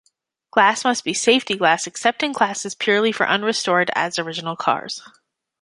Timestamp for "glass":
0.49-0.83, 1.55-1.85